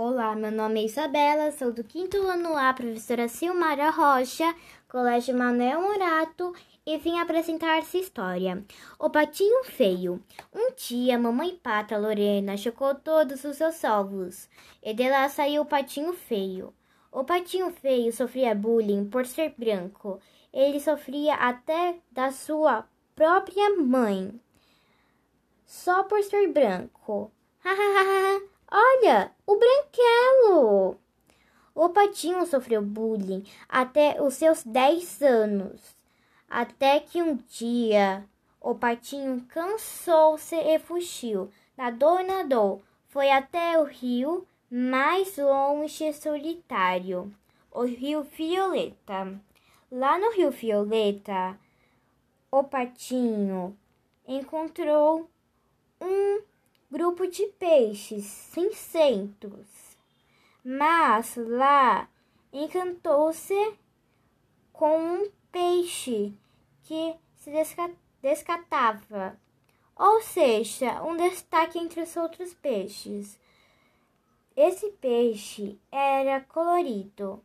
Olá, 0.00 0.36
meu 0.36 0.52
nome 0.52 0.80
é 0.80 0.84
Isabela, 0.84 1.50
sou 1.50 1.72
do 1.72 1.82
quinto 1.82 2.18
ano 2.18 2.56
A, 2.56 2.72
professora 2.72 3.26
Silmara 3.26 3.90
Rocha, 3.90 4.54
Colégio 4.88 5.36
Manuel 5.36 5.82
Morato, 5.82 6.54
e 6.86 6.96
vim 6.98 7.18
apresentar 7.18 7.78
essa 7.78 7.98
história. 7.98 8.64
O 8.96 9.10
Patinho 9.10 9.64
Feio. 9.64 10.22
Um 10.54 10.70
dia, 10.76 11.18
mamãe 11.18 11.56
pata 11.56 11.98
Lorena 11.98 12.56
chocou 12.56 12.94
todos 12.94 13.42
os 13.42 13.56
seus 13.56 13.82
ovos, 13.82 14.48
e 14.80 14.94
de 14.94 15.10
lá 15.10 15.28
saiu 15.28 15.62
o 15.62 15.66
Patinho 15.66 16.12
Feio. 16.12 16.72
O 17.10 17.24
Patinho 17.24 17.72
Feio 17.72 18.12
sofria 18.12 18.54
bullying 18.54 19.04
por 19.04 19.26
ser 19.26 19.52
branco. 19.58 20.20
Ele 20.52 20.78
sofria 20.78 21.34
até 21.34 21.96
da 22.12 22.30
sua 22.30 22.86
própria 23.16 23.74
mãe, 23.74 24.40
só 25.66 26.04
por 26.04 26.22
ser 26.22 26.46
branco. 26.52 27.32
Olha, 28.70 29.32
o 29.46 29.56
branquelo! 29.56 30.98
O 31.74 31.88
patinho 31.90 32.44
sofreu 32.44 32.82
bullying 32.82 33.44
até 33.68 34.20
os 34.20 34.34
seus 34.34 34.62
10 34.62 35.22
anos. 35.22 35.96
Até 36.50 37.00
que 37.00 37.22
um 37.22 37.36
dia 37.36 38.24
o 38.60 38.74
patinho 38.74 39.46
cansou-se 39.48 40.56
e 40.56 40.78
fugiu. 40.78 41.50
Nadou 41.76 42.20
e 42.20 42.24
nadou. 42.24 42.82
Foi 43.06 43.30
até 43.30 43.78
o 43.78 43.84
rio 43.84 44.46
mais 44.70 45.38
longe 45.38 46.04
e 46.04 46.12
solitário, 46.12 47.34
o 47.70 47.84
rio 47.84 48.22
Violeta. 48.22 49.40
Lá 49.90 50.18
no 50.18 50.30
rio 50.32 50.50
Violeta, 50.50 51.58
o 52.50 52.62
patinho 52.64 53.74
encontrou 54.26 55.30
um 56.00 56.42
grupo 56.90 57.26
de 57.26 57.46
peixes 57.58 58.24
cinzentos. 58.24 59.96
Mas 60.64 61.36
lá 61.36 62.08
encantou-se 62.52 63.74
com 64.72 64.98
um 64.98 65.30
peixe 65.52 66.32
que 66.84 67.14
se 67.36 67.50
descatava, 68.22 69.38
ou 69.94 70.22
seja, 70.22 71.02
um 71.02 71.16
destaque 71.16 71.78
entre 71.78 72.00
os 72.00 72.16
outros 72.16 72.54
peixes. 72.54 73.38
Esse 74.56 74.90
peixe 74.92 75.78
era 75.92 76.40
colorido, 76.40 77.42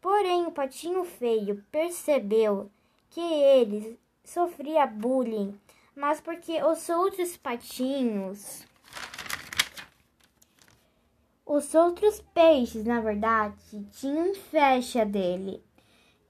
porém 0.00 0.46
o 0.46 0.52
patinho 0.52 1.04
feio 1.04 1.64
percebeu 1.70 2.70
que 3.10 3.20
ele 3.20 3.98
sofria 4.24 4.86
bullying, 4.86 5.58
mas 5.94 6.20
porque 6.20 6.62
os 6.62 6.88
outros 6.88 7.36
patinhos 7.36 8.66
os 11.52 11.74
outros 11.74 12.22
peixes, 12.32 12.84
na 12.84 13.00
verdade, 13.00 13.56
tinham 13.98 14.28
inveja 14.28 15.04
dele. 15.04 15.60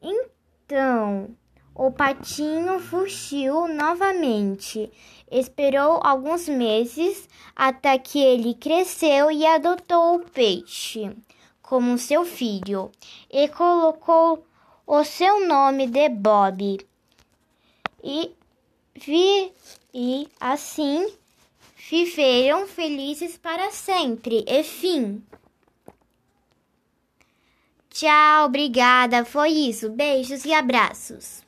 Então, 0.00 1.36
o 1.74 1.90
patinho 1.90 2.80
fugiu 2.80 3.68
novamente. 3.68 4.90
Esperou 5.30 6.00
alguns 6.02 6.48
meses 6.48 7.28
até 7.54 7.98
que 7.98 8.18
ele 8.18 8.54
cresceu 8.54 9.30
e 9.30 9.44
adotou 9.44 10.16
o 10.16 10.20
peixe 10.20 11.14
como 11.60 11.98
seu 11.98 12.24
filho 12.24 12.90
e 13.30 13.46
colocou 13.48 14.42
o 14.86 15.05
seu 15.05 15.46
nome 15.46 15.86
de 15.86 16.08
Bob. 16.08 16.80
E, 18.02 18.34
vi, 18.94 19.52
e 19.92 20.27
assim 20.40 21.19
viveram 21.91 22.69
felizes 22.69 23.36
para 23.36 23.72
sempre. 23.72 24.44
E 24.46 24.62
fim. 24.62 25.20
Tchau, 27.91 28.46
obrigada. 28.46 29.24
Foi 29.24 29.50
isso. 29.50 29.91
Beijos 29.91 30.44
e 30.44 30.52
abraços. 30.52 31.42